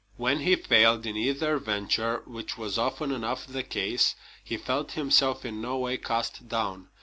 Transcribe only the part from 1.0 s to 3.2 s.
in either venture which was often